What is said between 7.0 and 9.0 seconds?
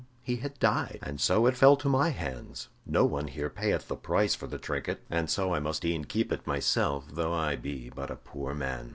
though I be but a poor man."